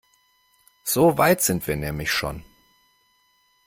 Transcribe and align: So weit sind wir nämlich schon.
So 0.83 1.19
weit 1.19 1.41
sind 1.43 1.67
wir 1.67 1.75
nämlich 1.75 2.09
schon. 2.11 2.43